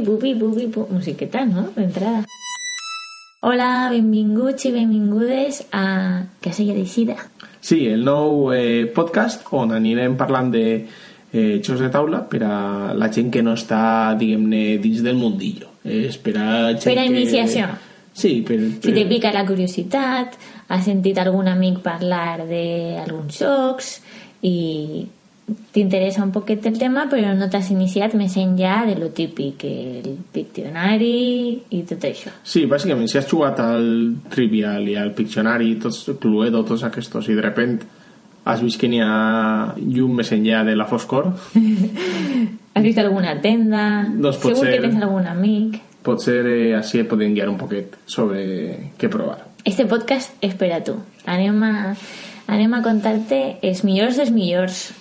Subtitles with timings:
[0.00, 0.94] Bubi, bubi, bubi, bubi.
[0.94, 1.68] Musiqueta, no?
[1.74, 2.24] D'entrada.
[3.40, 7.16] Hola, benvinguts i benvingudes a Casella d'Eixida.
[7.60, 10.64] Sí, el nou eh, podcast on anirem parlant de
[11.32, 15.72] eh, jocs de taula per a la gent que no està, diguem-ne, dins del mundillo.
[15.82, 17.10] És per a gent Per a que...
[17.10, 17.68] iniciació.
[18.18, 20.38] Sí, per, Si te pica la curiositat,
[20.68, 23.94] has sentit algun amic parlar d'alguns jocs
[24.46, 25.06] i
[25.72, 30.16] t'interessa un poquet el tema però no t'has iniciat més enllà de lo típic, el
[30.32, 32.32] Pictionary i tot això.
[32.42, 37.34] Sí, bàsicament, si has jugat al Trivial i al Pictionary, tots, Cluedo, tots aquests, i
[37.38, 37.78] de repent
[38.48, 41.32] has vist que n'hi ha llum més enllà de la foscor,
[42.78, 44.06] Has vist alguna tenda?
[44.14, 44.72] Doncs Segur ser.
[44.76, 45.80] que tens algun amic.
[46.06, 48.38] potser eh, així et podem guiar un poquet sobre
[48.96, 49.40] què provar.
[49.66, 50.94] Este podcast és per a tu.
[51.26, 51.72] Anem a,
[52.46, 54.92] anem a contar-te els millors dels millors.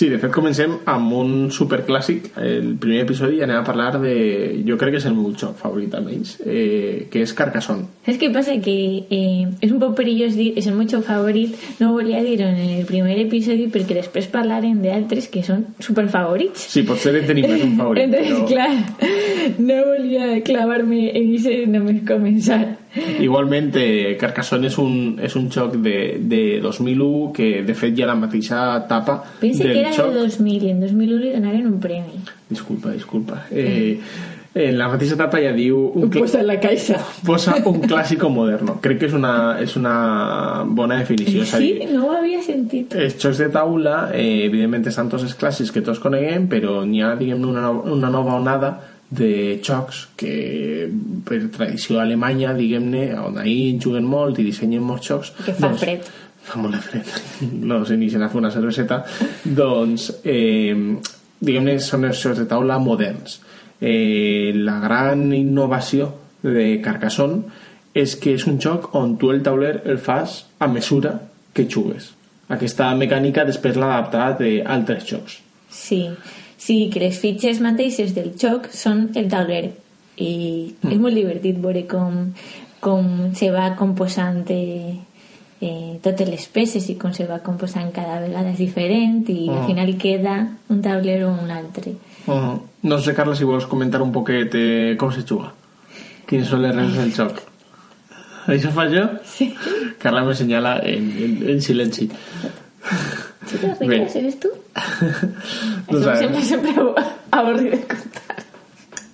[0.00, 4.14] Sí, de fet comencem amb un superclàssic el primer episodi anem a parlar de
[4.64, 8.30] jo crec que és el meu joc favorit almenys eh, que és Carcassonne ¿Sabes qué
[8.32, 8.54] pasa?
[8.64, 11.52] Que eh, es un poco perilloso dir és el meu joc favorit,
[11.82, 16.64] no volia dir-ho en el primer episodi perquè després parlarem d'altres que són super favorits.
[16.72, 18.72] sí, potser en tenim més un favorit Entonces, però clar,
[19.58, 22.60] no volia clavar-me en això només començar.
[23.20, 28.06] igualment eh, Carcassonne és un, és un joc de, de 2001 que de fet ja
[28.10, 31.78] la mateixa etapa Pense del que era del 2000 i en 2001 li donaren un
[31.80, 32.18] premi.
[32.50, 34.00] disculpa, disculpa eh,
[34.52, 36.98] en la mateixa etapa ja diu un, cl- en la caixa.
[37.24, 41.72] posa un clàssico moderno crec que és una, és una bona definició és a Sí,
[41.78, 42.96] dir, no ho havia sentit.
[42.98, 47.14] Els de taula, eh, evidentment, estan tots els clàssics que tots coneguem, però n'hi ha,
[47.14, 48.72] diguem una, no- una nova onada
[49.10, 50.88] de jocs que
[51.26, 55.32] per tradició alemanya, diguem-ne, on ahir juguen molt i dissenyen molts jocs...
[55.44, 56.06] Que fa fred.
[56.46, 57.10] Fa molt de fred.
[57.66, 59.02] No s'inicien a fer una cerveseta.
[59.62, 60.76] doncs, eh,
[61.40, 63.40] diguem-ne, són els jocs de taula moderns.
[63.80, 66.12] Eh, la gran innovació
[66.44, 67.66] de Carcassonne
[67.98, 71.16] és que és un joc on tu el tauler el fas a mesura
[71.52, 72.12] que jugues.
[72.50, 75.40] Aquesta mecànica després l'ha adaptat d'altres jocs.
[75.70, 76.04] Sí,
[76.60, 79.70] sí, que les fitxes mateixes del joc són el tauler
[80.20, 80.32] i
[80.84, 82.26] és molt divertit veure com,
[82.84, 83.06] com
[83.36, 84.98] se va composant eh,
[85.60, 89.64] eh, totes les peces i com se va composant cada vegada és diferent i al
[89.68, 90.36] final queda
[90.68, 91.96] un tauler o un altre.
[92.26, 95.50] Uh No sé, Carla, si vols comentar un poquet eh, com se juga.
[96.28, 97.42] Quines són les regles del joc.
[98.48, 99.02] Això fa jo?
[99.28, 99.50] Sí.
[100.00, 102.08] Carla me senyala en, en, en silenci.
[103.50, 103.86] Chicas, Bé.
[103.86, 104.48] ¿reglas eres tú?
[105.90, 106.18] No Eso sabem.
[106.18, 106.70] siempre, siempre
[107.30, 108.36] aburrido de contar.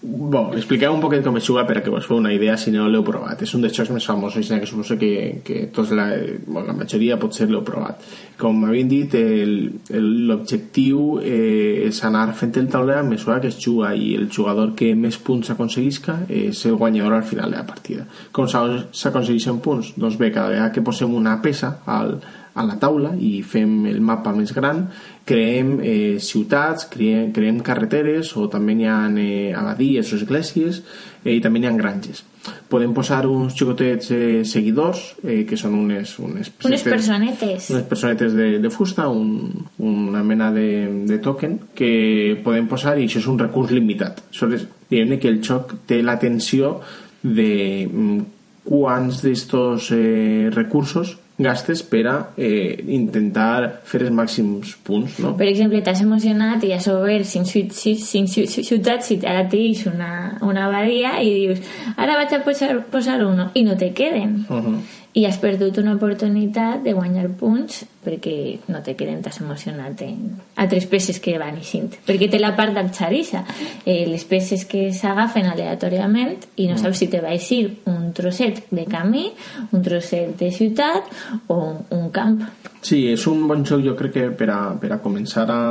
[0.09, 2.71] Bon, expliqueu un poquet com es juga per a que vos feu una idea si
[2.71, 3.41] no l'heu provat.
[3.43, 6.05] És un dels jocs més famosos que suposo que, que tots la,
[6.47, 8.05] bueno, la majoria potser l'heu provat.
[8.39, 13.49] Com havien dit, el- el- l'objectiu eh, és anar fent el tauler a mesura que
[13.51, 17.57] es juga i el jugador que més punts aconseguisca és el guanyador al final de
[17.57, 18.07] la partida.
[18.31, 19.95] Com s'aconsegueixen punts?
[19.97, 22.21] Doncs bé, cada vegada que posem una peça al,
[22.57, 24.87] a la taula i fem el mapa més gran,
[25.29, 30.81] creem eh, ciutats, creem, creem carreteres o també n'hi ha eh, abadies o esglésies
[31.25, 32.23] eh, i també n'hi ha granges.
[32.71, 36.15] Podem posar uns xicotets eh, seguidors, eh, que són unes...
[36.23, 37.69] Unes, Unes personetes.
[37.75, 43.09] unes personetes de, de fusta, un, una mena de, de token que podem posar i
[43.11, 44.23] això és un recurs limitat.
[44.31, 46.79] Aleshores, diguem que el joc té l'atenció
[47.27, 47.51] de
[47.91, 48.19] mm,
[48.67, 55.35] quants d'estos eh, recursos gastes per a eh, intentar fer els màxims punts, no?
[55.37, 59.19] Per exemple, t'has emocionat i has obert cinc, ciu- ci- cinc ciu- ciu- ciutats i
[59.25, 61.61] ara tens una, una abadia i dius
[61.97, 64.47] ara vaig a posar, posar uno i no te queden.
[64.49, 64.79] Uh -huh.
[65.17, 70.37] I has perdut una oportunitat de guanyar punts perquè no te queden, t'has emocionat en
[70.63, 71.97] altres peces que van eixint.
[72.07, 73.43] Perquè té la part d'alxarissa,
[73.85, 78.67] eh, les peces que s'agafen aleatòriament i no saps si te va eixir un trosset
[78.71, 79.31] de camí,
[79.73, 81.11] un trosset de ciutat
[81.49, 81.61] o
[81.97, 82.43] un camp.
[82.83, 85.63] Sí, és un bon joc jo crec que per a, per a començar a,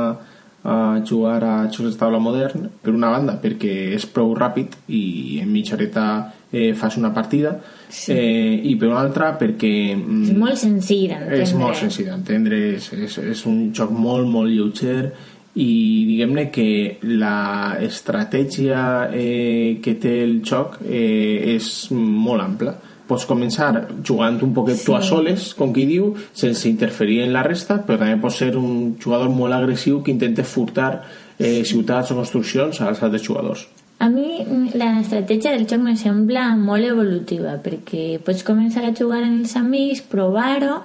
[0.66, 5.38] a jugar a jocs de taula modern per una banda perquè és prou ràpid i
[5.42, 6.06] en mitja horeta
[6.50, 7.56] eh, fas una partida
[7.88, 8.10] Sí.
[8.12, 11.38] eh, i per una altra perquè mm, És molt senzill d'entendre.
[11.44, 15.12] és molt senzill d'entendre és, és, és un joc molt molt lleuger
[15.54, 15.68] i
[16.08, 16.66] diguem-ne que
[17.14, 22.74] la estratègia eh, que té el joc eh, és molt ampla
[23.06, 25.08] pots començar jugant un poquet tu a Sí.
[25.08, 29.28] soles, com qui diu, sense interferir en la resta, però també pots ser un jugador
[29.28, 31.02] molt agressiu que intenta furtar
[31.38, 33.66] eh, ciutats o construccions als altres jugadors.
[33.98, 34.44] A mi
[34.76, 40.02] l'estratègia del joc me sembla molt evolutiva perquè pots començar a jugar amb els amics,
[40.10, 40.82] provar-ho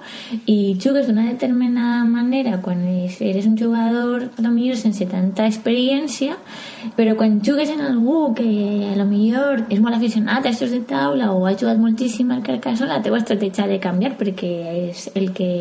[0.48, 6.38] i jugues d'una determinada manera quan eres un jugador a lo millor sense tanta experiència
[6.96, 8.48] però quan jugues amb algú que
[8.94, 12.42] a lo millor és molt aficionat a estos de taula o ha jugat moltíssim al
[12.48, 14.54] Carcassonne la teva estratègia ha de canviar perquè
[14.88, 15.52] és el que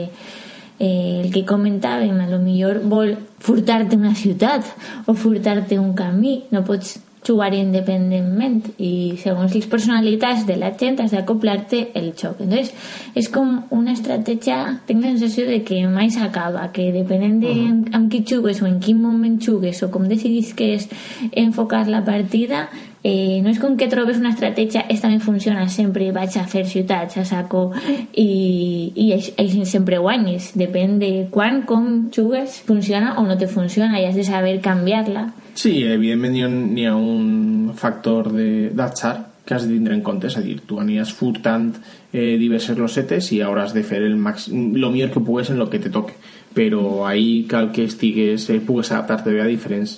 [0.79, 4.65] eh, el que comentàvem, a lo millor vol furtar-te una ciutat
[5.05, 6.97] o furtar-te un camí, no pots
[7.27, 12.73] jugar independentment i segons les personalitats de la gent has d'acoplar-te el xoc entonces
[13.15, 14.57] és com una estratègia
[14.87, 18.09] tinc la sensació de que mai s'acaba que depenent de uh -huh.
[18.09, 20.89] qui jugues o en quin moment jugues o com decidis que és
[21.31, 22.69] enfocar la partida
[23.03, 26.65] eh, no és com que trobes una estratègia esta me funciona sempre vaig a fer
[26.69, 27.71] ciutats a saco
[28.13, 30.51] i, i així sempre guanyes.
[30.59, 35.29] Depèn de quan, com jugues funciona o no te funciona i has de saber canviar-la.
[35.53, 40.37] Sí, evidentment hi ha, ha un factor d'atzar que has de tindre en compte, és
[40.37, 41.71] a dir, tu anies furtant
[42.13, 45.67] eh, diverses losetes i hauràs de fer el, màxim, lo millor que pugues en lo
[45.69, 46.13] que te toque.
[46.53, 49.97] Però ahí cal que estigues eh, pugues adaptar-te bé a diferents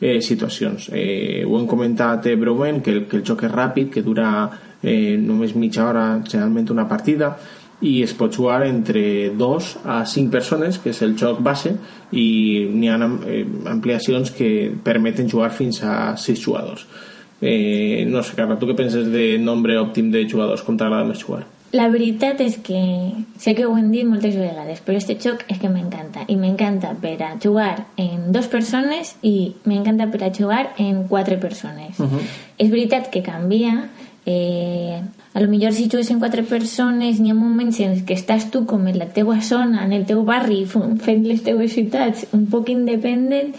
[0.00, 3.90] eh, situacions eh, ho hem comentat eh, breument que el, que el joc és ràpid
[3.94, 4.28] que dura
[4.82, 7.34] eh, només mitja hora generalment una partida
[7.84, 11.74] i es pot jugar entre 2 a 5 persones, que és el joc base,
[12.12, 12.28] i
[12.70, 12.96] n'hi ha
[13.28, 16.86] eh, ampliacions que permeten jugar fins a 6 jugadors.
[17.40, 20.62] Eh, no sé, Carla, tu què penses de nombre òptim de jugadors?
[20.64, 21.42] Com t'agrada més jugar?
[21.74, 22.80] La veritat és que
[23.42, 26.22] sé que ho hem dit moltes vegades, però este joc és que m'encanta.
[26.30, 31.36] I m'encanta per a jugar en dos persones i m'encanta per a jugar en quatre
[31.36, 31.98] persones.
[31.98, 32.22] Uh -huh.
[32.58, 33.90] És veritat que canvia,
[34.26, 35.02] eh,
[35.34, 38.62] a lo millor si jugues en quatre persones n'hi ha moments en què estàs tu
[38.70, 42.70] com en la teua zona, en el teu barri fent les teues ciutats un poc
[42.70, 43.50] independent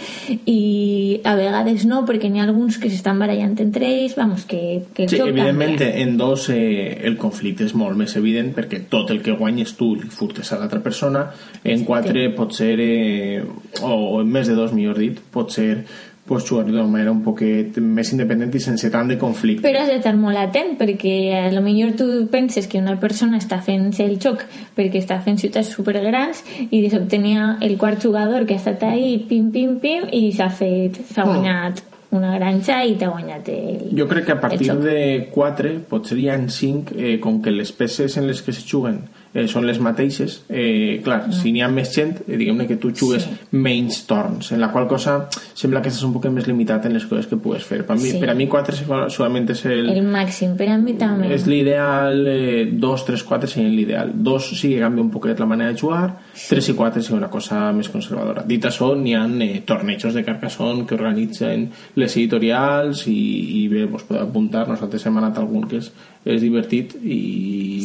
[0.48, 4.88] i a vegades no perquè n'hi ha alguns que s'estan barallant entre ells vamos, que,
[4.96, 6.02] que sí, evidentment canvia.
[6.06, 9.94] en dos eh, el conflicte és molt més evident perquè tot el que guanyes tu
[10.00, 11.28] li furtes a l'altra persona
[11.64, 13.44] en quatre pot ser eh,
[13.84, 15.84] o, o en més de dos millor dit pot ser
[16.26, 19.64] pues, d'una manera un poquet més independent i sense tant de conflicte.
[19.66, 23.62] Però has d'estar molt atent perquè a lo millor tu penses que una persona està
[23.62, 24.46] fent el xoc
[24.76, 29.26] perquè està fent ciutats supergrans i de sobte el quart jugador que ha estat ahí
[29.30, 33.98] pim pim pim i s'ha fet s'ha guanyat mm una granja i t'ha guanyat el
[33.98, 37.72] Jo crec que a partir de 4 potser hi ha 5 eh, com que les
[37.76, 39.02] peces en les que se juguen
[39.36, 41.36] eh, són les mateixes eh, clar, mm.
[41.36, 43.36] si n'hi ha més gent eh, diguem-ne que tu jugues sí.
[43.52, 45.18] menys torns en la qual cosa
[45.54, 48.14] sembla que estàs un poc més limitat en les coses que pugues fer per, mi,
[48.14, 48.22] sí.
[48.22, 52.24] per a mi 4 solament és el, el màxim, per a mi també és l'ideal,
[52.32, 55.80] eh, 2, 3, 4 serien l'ideal 2 sí que canvia un poquet la manera de
[55.84, 56.48] jugar sí.
[56.56, 60.24] 3 i 4 seria una cosa més conservadora dit això, n'hi ha eh, tornejos de
[60.26, 63.20] Carcassonne que organitzen les editorials i,
[63.62, 65.92] i bé, vos podeu apuntar nosaltres hem anat algun que és
[66.26, 67.20] és divertit i...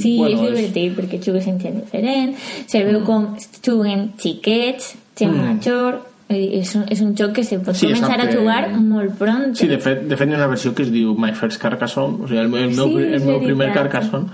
[0.01, 0.95] Sí, bueno, és divertit és...
[0.97, 3.07] perquè jugues en gent diferent, se veu mm.
[3.07, 3.29] com
[3.65, 5.49] juguen xiquets, gent mm.
[5.49, 6.01] major,
[6.31, 9.51] és un, és un joc que se pot sí, començar a jugar molt pront.
[9.59, 12.23] Sí, de fet, de fet hi ha una versió que es diu My First Carcassonne,
[12.23, 14.31] o sigui, el, el, meu, sí, el meu primer Carcassonne,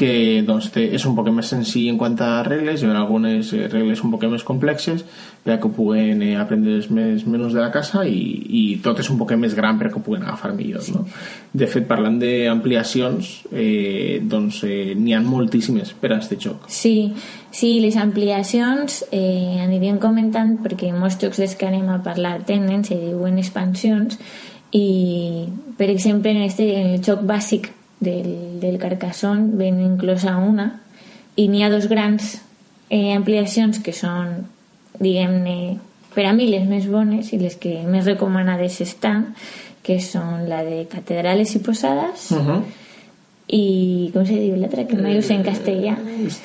[0.00, 3.52] que doncs, té, és un poc més senzill en quant a regles, hi ha algunes
[3.52, 5.04] eh, regles un poc més complexes
[5.44, 8.20] per que puguen eh, aprendre els més menús de la casa i,
[8.60, 10.94] i tot és un poc més gran per que ho puguen agafar millor sí.
[10.96, 11.04] no?
[11.52, 16.94] de fet parlant d'ampliacions eh, doncs eh, n'hi ha moltíssimes per a aquest joc sí,
[17.52, 22.86] sí les ampliacions eh, aniríem comentant perquè molts jocs dels que anem a parlar tenen,
[22.88, 24.16] se diuen expansions
[24.76, 30.80] i per exemple en, este, en el joc bàsic del, del Carcassonne ven inclosa una.
[31.36, 32.40] I n'hi ha dos grans
[32.88, 34.48] eh, ampliacions que són
[35.00, 35.78] diguem-ne
[36.14, 39.30] per a mi les més bones i les que més recomanades estan
[39.86, 42.60] que són la de catedrales i posades uh -huh.
[43.46, 45.96] i com se diu l'altra que mai sé en castellà.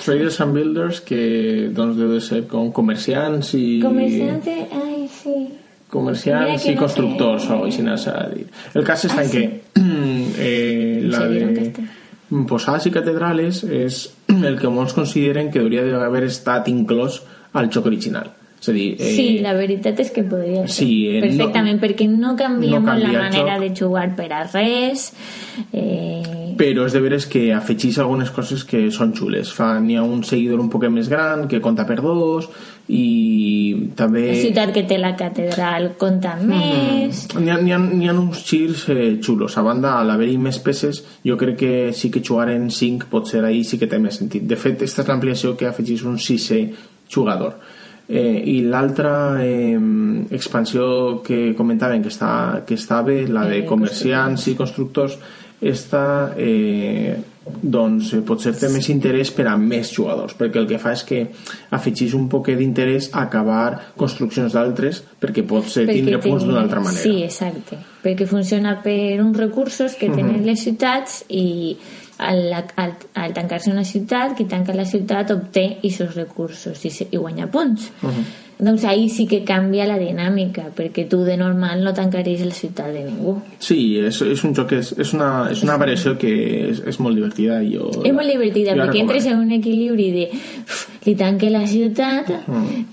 [0.06, 5.65] Traders and Builders que doncs deu de ser com comerciants i comerciants, ai sí
[5.96, 9.44] comerciants i constructors o així s'ha dir el cas està ah, en sí.
[9.44, 9.86] que
[10.48, 11.70] eh, la de
[12.50, 14.02] posades i catedrales és
[14.50, 17.22] el que molts consideren que hauria d'haver estat inclòs
[17.56, 18.34] al joc original.
[18.60, 20.74] És a dir, eh, sí, la veritat és que podria ser.
[20.74, 25.12] sí, eh, perfectament, no, perquè no canvia no la manera de jugar per a res
[25.72, 26.56] eh...
[26.58, 29.52] però és de veres que afegeix algunes coses que són xules.
[29.54, 32.48] Fa, n'hi ha un seguidor un poc més gran que compta per dos
[32.88, 34.28] i també...
[34.30, 36.50] La ciutat que té la catedral compta mm.
[36.52, 37.24] més...
[37.40, 39.56] N'hi ha, ha, ha uns xirs eh, xulos.
[39.58, 43.32] A banda, a l'haver-hi més peces, jo crec que sí que jugar en 5 pot
[43.32, 44.46] ser ahir sí que té més sentit.
[44.46, 46.62] De fet, aquesta és l'ampliació que afegís un sisè
[47.10, 47.58] jugador.
[48.08, 49.80] Eh, I l'altra eh,
[50.30, 55.18] expansió que comentaven que està, que està bé, la de Eh, comerciants i constructors,
[55.66, 57.16] està eh,
[57.46, 61.04] doncs eh, potser té més interès per a més jugadors perquè el que fa és
[61.06, 61.20] que
[61.78, 66.82] afegeix un poquet d'interès a acabar construccions d'altres perquè pots eh, tindre punts d'una altra
[66.82, 67.78] manera Sí, exacte.
[68.06, 71.76] Perquè funciona per uns recursos que tenen les ciutats i
[72.18, 77.08] al, al, al tancar-se una ciutat, qui tanca la ciutat obté aquests recursos i, se-
[77.12, 77.90] i guanya punts.
[78.58, 82.94] Doncs ahí sí que canvia la dinàmica, perquè tu de normal no tancaries la ciutat
[82.96, 83.34] de ningú.
[83.60, 86.32] Sí, és, és un joc és, és, una, és una variació que
[86.70, 90.86] és, és molt divertida jo, És molt divertida, perquè entres en un equilibri de uf,
[91.06, 92.32] li tanque la ciutat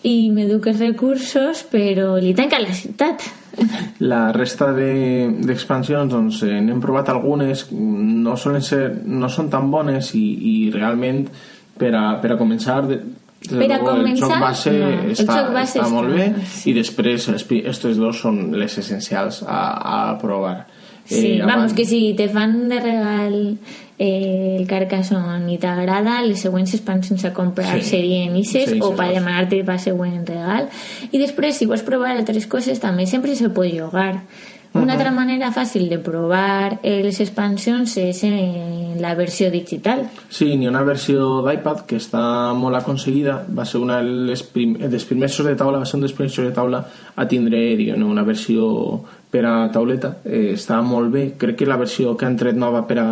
[0.02, 3.22] i m'educa els recursos, però li tanca la ciutat.
[4.00, 9.70] La resta de- d'expansions, doncs, eh, n'hem provat algunes, no, solen ser, no són tan
[9.70, 11.26] bones i, i realment
[11.78, 12.80] per a, per a començar...
[13.48, 16.26] Per a luego, el començar, joc base, no, el està, joc base està molt bé
[16.28, 16.70] està- sí.
[16.70, 17.28] i després
[17.64, 19.62] estos dos són les essencials a,
[20.12, 20.66] a provar.
[21.04, 23.58] Sí, vamos, abans- que si te fan de regal
[23.98, 27.88] eh, el Carcassonne i t'agrada, les següents expansions a comprar Sí.
[27.90, 30.68] serien Ises Sí, o per demanar-te per següent regal.
[31.10, 34.22] I després, si vols provar altres coses, també sempre se pot jugar.
[34.74, 40.06] Una altra manera fàcil de provar les expansions és en la versió digital.
[40.32, 42.22] Sí, ha una versió d'iPad que està
[42.56, 43.42] molt aconseguida.
[43.52, 47.28] Va ser una dels primers de taula, va ser un dels primers de taula a
[47.28, 50.18] tindre diguem una versió per a tauleta.
[50.28, 51.22] Eh, està molt bé.
[51.40, 53.06] Crec que la versió que han tret nova per a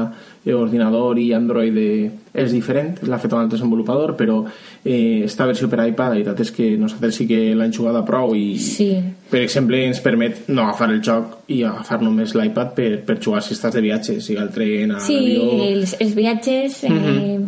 [0.45, 4.43] eh, ordinador i Android eh, és diferent, l'ha fet un altre desenvolupador, però
[4.85, 7.97] eh, esta versió per a iPad, la veritat és que nosaltres sí que l'hem jugat
[7.97, 8.91] a prou i, Sí.
[9.31, 13.43] per exemple, ens permet no agafar el joc i agafar només l'iPad per, per jugar
[13.43, 15.65] si estàs de viatge, sigui al tren, a Sí, l'avió...
[15.73, 17.41] els, els viatges, eh,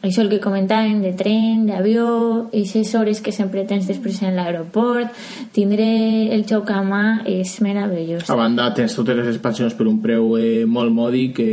[0.00, 2.06] això el que comentàvem de tren, d'avió,
[2.48, 5.12] aquestes hores que sempre tens després en l'aeroport,
[5.56, 5.86] tindre
[6.32, 8.24] el joc a mà és meravellós.
[8.32, 11.50] A banda, tens totes les expansions per un preu eh, molt mòdic que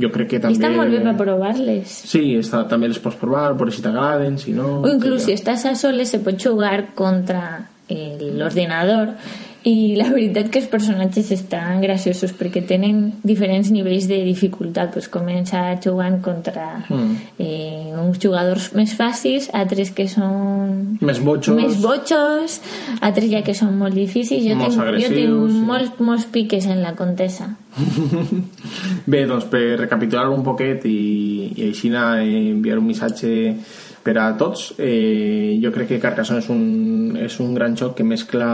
[0.00, 0.56] jo crec que també...
[0.56, 2.00] està molt bé per provar-les.
[2.08, 4.80] Sí, està, també les pots provar, per si t'agraden, si no...
[4.80, 9.12] O inclús si estàs a soles se pot jugar contra l'ordinador
[9.64, 15.08] i la veritat que els personatges estan graciosos perquè tenen diferents nivells de dificultat pues
[15.08, 17.16] comença jugant contra Mm.
[17.38, 21.56] eh, uns jugadors més fàcils altres que són Més botxos...
[21.56, 22.58] més botxos
[23.00, 25.62] altres ja que són molt difícils jo, Molts tinc, jo tinc sí.
[25.70, 27.48] molts, molts piques en la contesa
[29.10, 33.54] Bé, doncs per recapitular un poquet i, i així anar a enviar un missatge
[34.04, 36.64] per a tots, eh, jo crec que Carcassonne és un,
[37.16, 38.50] és un gran joc que mescla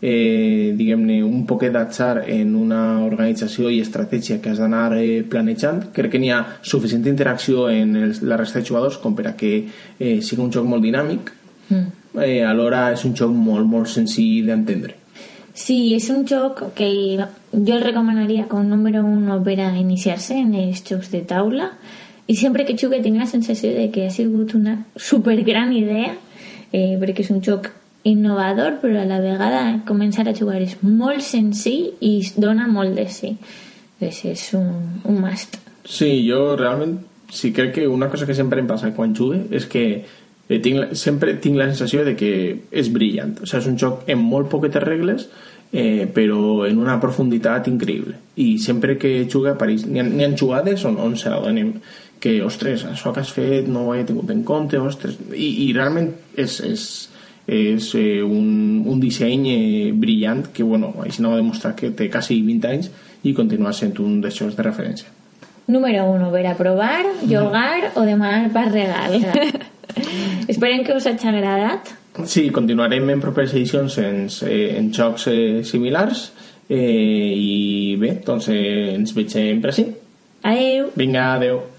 [0.00, 5.88] eh, diguem-ne un poquet d'atzar en una organització i estratègia que has d'anar eh, planejant.
[5.96, 9.36] Crec que n'hi ha suficient interacció en els, la resta de jugadors com per a
[9.36, 9.52] que
[9.98, 11.32] eh, sigui un joc molt dinàmic.
[11.66, 11.86] Mm.
[12.22, 14.94] eh, alhora és un joc molt molt senzill d'entendre.
[15.56, 16.86] Sí, és un joc que
[17.16, 21.70] jo el recomanaria com número uno per a iniciar-se en els jocs de taula.
[22.28, 26.12] I sempre que jugue tinc la sensació de que ha sigut una supergran idea
[26.72, 27.70] eh, perquè és un joc
[28.06, 33.08] innovador però a la vegada començar a jugar és molt senzill i dona molt de
[33.10, 33.36] sí
[34.00, 36.98] doncs és un, un must Sí, jo realment
[37.30, 39.84] sí crec que una cosa que sempre em passa quan jugue és que
[40.48, 42.30] eh, tinc, sempre tinc la sensació de que
[42.70, 43.36] és brillant.
[43.42, 45.28] O sigui, és un joc amb molt poquetes regles,
[45.72, 48.16] eh, però en una profunditat increïble.
[48.42, 49.86] I sempre que jugue apareix...
[49.86, 51.76] N'hi ha, ha jugades on, on se n'adonen
[52.22, 55.18] que, ostres, això que has fet no ho he tingut en compte, ostres...
[55.34, 56.86] I, i realment és, és,
[57.46, 62.10] és eh, un, un disseny eh, brillant que, bueno, així no va demostrar que té
[62.10, 62.90] quasi 20 anys
[63.22, 65.12] i continua sent un dels jocs de referència.
[65.66, 69.18] Número uno, ver a provar, jugar o demanar per regal.
[70.52, 71.94] Esperem que us hagi agradat.
[72.24, 76.30] Sí, continuarem en properes edicions en, eh, en jocs eh, similars
[76.68, 79.88] eh, i bé, doncs eh, ens veiem per així.
[80.46, 80.92] Adeu!
[80.96, 81.75] Vinga, adeu.